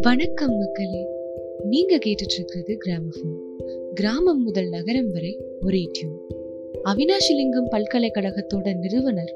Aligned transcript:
வணக்கம் 0.00 0.58
மக்களே. 0.58 1.06
நீங்க 1.64 1.96
கேட்டுட்டு 1.96 2.34
இருக்கிறது 2.34 2.78
கிராமபோன் 2.84 3.36
கிராமம் 3.94 4.42
முதல் 4.42 4.68
நகரம் 4.68 5.10
வரை 5.10 5.38
ஒரே 5.60 5.88
டியூன் 5.92 6.20
அவினாஷிலிங்கம் 6.84 7.68
பல்கலைக்கழகத்தோட 7.70 8.76
நிறுவனர் 8.78 9.34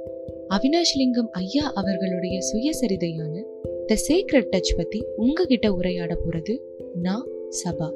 அவினாஷிலிங்கம் 0.49 1.31
ஐயா 1.31 1.73
அவர்களுடைய 1.75 2.39
சுயசரிதையான 2.53 3.43
த 3.87 3.97
சீக்ரெட் 4.09 4.49
டச் 4.51 4.77
பத்தி 4.77 5.05
உங்ககிட்ட 5.17 5.73
உரையாட 5.73 6.15
போறது 6.15 6.59
நான் 7.03 7.29
சபா. 7.65 7.91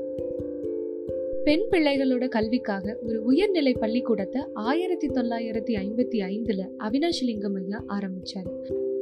பெண் 1.45 1.62
பிள்ளைகளோட 1.70 2.29
கல்விக்காக 2.29 2.98
ஒரு 3.02 3.22
உயர்நிலை 3.22 3.72
பள்ளிக்கூடத்தை 3.72 4.42
ஆயிரத்தி 4.54 5.08
தொள்ளாயிரத்தி 5.08 5.74
ஐம்பத்தி 5.74 6.18
ஐந்துல 6.20 6.62
அவினாஷிலிங்கம் 6.78 7.62
ஐயா 7.62 7.84
ஆரம்பிச்சாரு. 7.88 8.50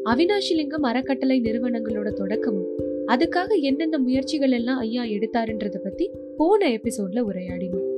அவினாஷிலிங்கம் 0.04 0.82
அறக்கட்டளை 0.82 1.40
நிறுவனங்களோட 1.40 2.12
தொடக்கமும் 2.12 2.78
அதுக்காக 3.06 3.60
என்னென்ன 3.60 3.98
முயற்சிகள் 3.98 4.50
எல்லாம் 4.50 4.78
ஐயா 4.78 5.04
எடுத்தாருன்றத 5.04 5.76
பத்தி 5.76 6.10
போன 6.36 6.70
எபிசோட்ல 6.70 7.24
உரையாடினோம். 7.32 7.88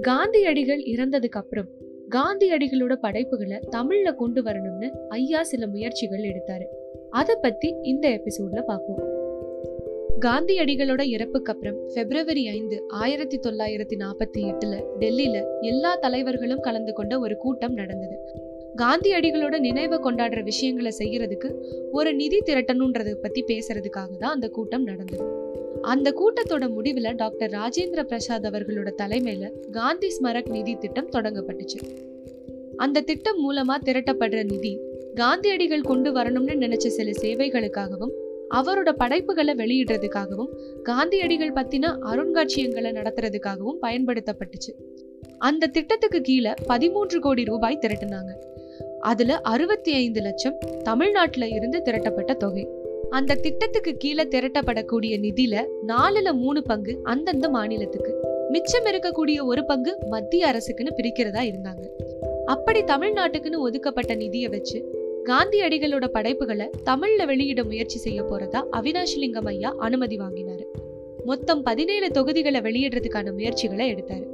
காந்தியடிகள் 0.00 0.82
இறந்ததுக்கு 0.82 1.40
அப்புறம் 1.42 1.68
காந்தியடிகளோட 2.10 2.96
படைப்புகளை 2.96 3.58
தமிழ்ல 3.70 4.14
கொண்டு 4.14 4.42
வரணும்னு 4.42 4.90
ஐயா 5.08 5.42
சில 5.42 5.66
முயற்சிகள் 5.66 6.20
எடுத்தாரு. 6.20 6.64
அதை 7.10 7.36
பத்தி 7.40 7.74
இந்த 7.82 8.08
எபிசோட்ல 8.08 8.62
பார்ப்போம் 8.62 9.11
காந்தியடிகளோட 10.24 11.02
இறப்புக்கு 11.02 11.52
அப்புறம் 11.52 11.76
பிப்ரவரி 11.94 12.48
ஐந்து 12.48 12.84
ஆயிரத்தி 12.88 13.38
தொள்ளாயிரத்தி 13.38 13.96
நாற்பத்தி 13.98 14.38
எட்டுல 14.38 14.84
டெல்லியில 14.98 15.44
எல்லா 15.60 15.94
தலைவர்களும் 15.94 16.60
கலந்து 16.60 16.92
கொண்ட 16.92 17.18
ஒரு 17.18 17.36
கூட்டம் 17.36 17.72
நடந்தது. 17.72 18.18
காந்தியடிகளோட 18.76 19.58
நினைவை 19.58 19.98
கொண்டாடுற 19.98 20.42
விஷயங்களை 20.42 20.92
செய்யறதுக்கு 20.98 21.54
ஒரு 21.92 22.14
நிதி 22.14 22.38
திரட்டணுன்றதை 22.38 23.14
பத்தி 23.14 23.44
பேசுறதுக்காக 23.44 24.16
தான் 24.18 24.34
அந்த 24.34 24.48
கூட்டம் 24.48 24.82
நடந்தது. 24.82 25.24
அந்த 25.82 26.10
கூட்டத்தோட 26.10 26.70
முடிவுல 26.76 27.16
டாக்டர் 27.16 27.50
ராஜேந்திர 27.50 28.02
பிரசாத் 28.02 28.46
அவர்களோட 28.46 28.92
தலைமையில 29.02 29.70
காந்தி 29.70 30.08
ஸ்மரக் 30.08 30.50
நிதி 30.50 30.74
திட்டம் 30.74 31.10
தொடங்கப்பட்டுச்சு. 31.10 31.96
அந்த 32.76 33.00
திட்டம் 33.00 33.50
மூலமா 33.50 33.74
திரட்டப்படுற 33.84 34.44
நிதி 34.44 34.78
காந்தியடிகள் 35.14 35.80
கொண்டு 35.80 36.12
வரணும்னு 36.12 36.58
நினைச்ச 36.64 36.86
சில 36.86 37.10
சேவைகளுக்காகவும் 37.10 38.10
அவரோட 38.52 38.92
படைப்புகளை 38.92 39.54
வெளியிடுறதுக்காகவும் 39.54 40.48
காந்தியடிகள் 40.82 41.52
பத்தின 41.52 41.96
அருங்காட்சியகங்களை 42.12 42.92
நடத்துறதுக்காகவும் 42.92 43.78
பயன்படுத்தப்பட்டுச்சு. 43.82 44.72
அந்த 45.38 45.66
திட்டத்துக்கு 45.66 46.20
கீழே 46.20 46.54
பதிமூன்று 46.66 47.20
கோடி 47.20 47.44
ரூபாய் 47.44 47.78
திரட்டினாங்க. 47.80 48.30
அதுல 49.00 49.38
அறுபத்தி 49.40 49.92
ஐந்து 49.92 50.20
லட்சம் 50.20 50.58
தமிழ்நாட்டுல 50.82 51.48
இருந்து 51.48 51.82
திரட்டப்பட்ட 51.82 52.34
தொகை. 52.34 52.68
அந்த 53.10 53.34
திட்டத்துக்கு 53.34 53.94
கீழே 53.96 54.22
திரட்டப்படக்கூடிய 54.22 55.18
நிதியில 55.18 55.64
நாலுல 55.86 56.32
மூணு 56.32 56.62
பங்கு 56.62 57.00
அந்தந்த 57.02 57.48
மாநிலத்துக்கு. 57.48 58.14
மிச்சம் 58.48 58.84
இருக்கக்கூடிய 58.84 59.44
ஒரு 59.44 59.64
பங்கு 59.64 59.98
மத்திய 60.06 60.46
அரசுக்குன்னு 60.46 60.90
பிரிக்கிறதா 60.96 61.52
இருந்தாங்க. 61.52 61.86
அப்படி 62.44 62.82
தமிழ்நாட்டுக்குன்னு 62.82 63.58
ஒதுக்கப்பட்ட 63.58 64.14
நிதியை 64.14 64.48
வச்சு 64.48 64.91
காந்தியடிகளோட 65.24 66.06
படைப்புகளை 66.06 66.70
தமிழ்ல 66.84 67.26
வெளியிட 67.26 67.64
முயற்சி 67.64 67.98
செய்ய 67.98 68.22
போறதா 68.22 68.64
அவினாஷிலிங்கம் 68.72 69.46
ஐயா 69.46 69.74
அனுமதி 69.78 70.16
வாங்கினாரு. 70.16 70.64
மொத்தம் 71.24 71.62
பதினேழு 71.62 72.10
தொகுதிகளை 72.10 72.60
வெளியிடுறதுக்கான 72.60 73.32
முயற்சிகளை 73.32 73.94
எடுத்தாரு. 73.94 74.26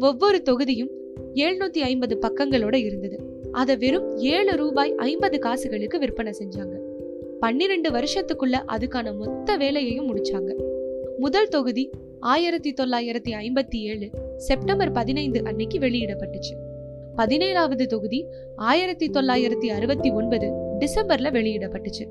ஒவ்வொரு 0.00 0.42
தொகுதியும் 0.42 0.90
எழுநூத்தி 1.34 1.78
ஐம்பது 1.78 2.18
பக்கங்களோட 2.22 2.74
இருந்தது. 2.74 3.18
அதை 3.52 3.76
வெறும் 3.76 4.16
ஏழு 4.16 4.56
ரூபாய் 4.56 4.94
ஐம்பது 4.94 5.38
காசுகளுக்கு 5.38 5.98
விற்பனை 5.98 6.32
செஞ்சாங்க. 6.38 6.78
பன்னிரெண்டு 7.40 7.90
வருஷத்துக்குள்ள 7.90 8.56
அதுக்கான 8.68 9.16
மொத்த 9.16 9.56
வேலையையும் 9.56 10.16
முடிச்சாங்க. 10.16 10.54
முதல் 11.18 11.48
தொகுதி 11.48 11.90
ஆயிரத்தி 12.20 12.72
தொள்ளாயிரத்தி 12.72 13.28
ஐம்பத்தி 13.28 13.76
ஏழு 13.76 14.10
செப்டம்பர் 14.36 14.92
பதினைந்து 14.92 15.44
அன்னைக்கு 15.44 15.78
வெளியிடப்பட்டுச்சு. 15.78 16.65
பதினேழாவது 17.16 17.86
தொகுதி 17.86 18.24
ஆயிரத்தி 18.56 19.10
தொள்ளாயிரத்தி 19.10 19.66
அறுபத்தி 19.66 20.10
ஒன்பது 20.10 20.46
டிசம்பர்ல 20.78 21.30
வெளியிடப்பட்டுச்சு. 21.32 22.06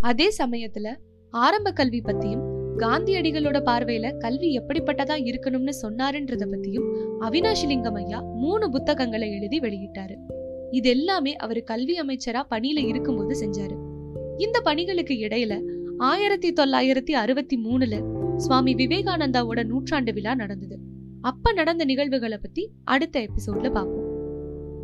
அதே 0.00 0.32
சமயத்துல 0.38 0.94
ஆரம்ப 1.30 1.72
கல்வி 1.72 2.00
பத்தியும் 2.00 2.42
காந்தியடிகளோட 2.76 3.60
பார்வையில 3.64 4.18
கல்வி 4.18 4.60
எப்படிப்பட்டதா 4.60 5.16
இருக்கணும்னு 5.22 5.72
சொன்னாருன்றத 5.82 6.46
பத்தியும் 6.52 6.88
அவினாஷிலிங்கம் 7.20 8.04
ஐயா 8.04 8.20
மூணு 8.20 8.70
புத்தகங்களை 8.70 9.32
எழுதி 9.32 9.58
வெளியிட்டாரு. 9.58 10.16
இது 10.70 10.88
எல்லாமே 10.88 11.36
அவர் 11.36 11.62
கல்வி 11.62 12.00
அமைச்சரா 12.00 12.42
பணியில 12.50 12.86
இருக்கும்போது 12.86 13.46
செஞ்சாரு. 13.46 13.76
இந்த 14.36 14.60
பணிகளுக்கு 14.60 15.14
இடையில 15.14 15.62
ஆயிரத்தி 15.98 16.52
தொள்ளாயிரத்தி 16.52 17.10
அறுபத்தி 17.10 17.64
மூணுல 17.64 18.04
சுவாமி 18.36 18.74
விவேகானந்தாவோட 18.74 19.64
நூற்றாண்டு 19.64 20.12
விழா 20.12 20.34
நடந்தது. 20.34 20.78
அப்ப 21.20 21.52
நடந்த 21.52 21.84
நிகழ்வுகளை 21.84 22.38
பத்தி 22.38 22.70
அடுத்த 22.84 23.20
எபிசோட்ல 23.20 23.70
பார்ப்போம். 23.70 24.04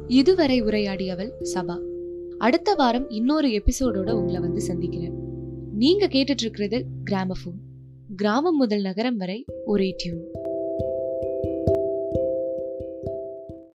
இதுவரை 0.06 0.62
உரையாடியவள் 0.62 1.32
சபா. 1.54 1.78
அடுத்த 2.38 2.74
வாரம் 2.74 3.10
இன்னொரு 3.10 3.48
எபிசோடோட 3.48 4.10
உங்களை 4.10 4.40
வந்து 4.40 4.60
சந்திக்கிறேன். 4.60 5.14
நீங்க 5.72 6.06
கேட்டுட்டு 6.06 6.40
இருக்கிறது 6.40 6.86
கிராமபோன் 7.10 7.58
கிராமம் 8.16 8.56
முதல் 8.56 8.80
நகரம் 8.80 9.16
வரை 9.16 9.44
ஒரே 9.64 9.94
டியூன் 9.96 10.24